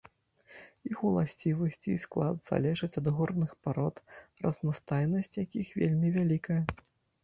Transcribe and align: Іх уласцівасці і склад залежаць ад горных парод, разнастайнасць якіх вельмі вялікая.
Іх 0.91 1.03
уласцівасці 1.09 1.89
і 1.97 1.99
склад 2.05 2.35
залежаць 2.49 2.91
ад 3.03 3.13
горных 3.19 3.51
парод, 3.63 3.95
разнастайнасць 4.49 5.35
якіх 5.47 5.75
вельмі 5.83 6.07
вялікая. 6.23 6.63